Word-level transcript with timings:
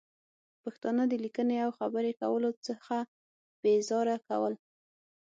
پښتانه 0.63 1.03
د 1.07 1.13
لیکنې 1.23 1.57
او 1.65 1.71
خبرې 1.79 2.11
کولو 2.21 2.49
څخه 2.67 2.97
بې 3.61 3.73
زاره 3.89 4.17
کول 4.27 4.53